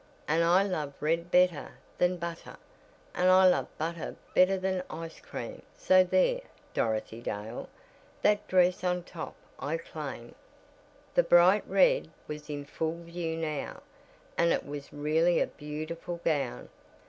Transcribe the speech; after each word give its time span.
"And 0.27 0.43
I 0.43 0.63
love 0.63 0.95
red 0.99 1.29
better 1.29 1.73
than 1.99 2.17
butter, 2.17 2.57
and 3.13 3.29
I 3.29 3.47
love 3.47 3.67
butter 3.77 4.15
better 4.33 4.57
than 4.57 4.81
ice 4.89 5.19
cream 5.19 5.61
so 5.77 6.03
there! 6.03 6.41
Dorothy 6.73 7.21
Dale, 7.21 7.69
that 8.23 8.47
dress 8.47 8.83
on 8.83 9.03
top 9.03 9.35
I 9.59 9.77
claim." 9.77 10.33
The 11.13 11.21
"bright 11.21 11.67
red" 11.67 12.09
was 12.27 12.49
in 12.49 12.65
full 12.65 12.97
view 13.03 13.37
now, 13.37 13.83
and 14.39 14.51
it 14.51 14.65
was 14.65 14.91
really 14.91 15.39
a 15.39 15.45
beautiful 15.45 16.19
gown. 16.25 16.69